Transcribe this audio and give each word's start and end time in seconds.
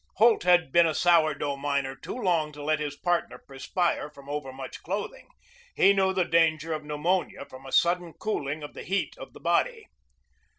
Holt 0.15 0.41
had 0.41 0.71
been 0.71 0.87
a 0.87 0.95
sour 0.95 1.35
dough 1.35 1.55
miner 1.57 1.95
too 1.95 2.15
long 2.17 2.51
to 2.53 2.63
let 2.63 2.79
his 2.79 2.95
partner 2.95 3.37
perspire 3.37 4.09
from 4.09 4.27
overmuch 4.27 4.81
clothing. 4.81 5.27
He 5.75 5.93
knew 5.93 6.11
the 6.11 6.25
danger 6.25 6.73
of 6.73 6.83
pneumonia 6.83 7.45
from 7.45 7.67
a 7.67 7.71
sudden 7.71 8.13
cooling 8.13 8.63
of 8.63 8.73
the 8.73 8.81
heat 8.81 9.15
of 9.19 9.33
the 9.33 9.39
body. 9.39 9.89